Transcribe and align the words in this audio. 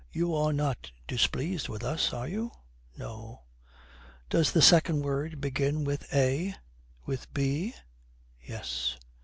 You 0.11 0.33
are 0.33 0.51
not 0.51 0.91
displeased 1.07 1.69
with 1.69 1.83
us, 1.83 2.11
are 2.11 2.27
you? 2.27 2.51
No. 2.97 3.43
Does 4.31 4.51
the 4.51 4.59
second 4.63 5.03
word 5.03 5.39
begin 5.39 5.83
with 5.83 6.11
A? 6.11 6.55
with 7.05 7.31
B? 7.35 7.75
Yes.' 8.41 8.97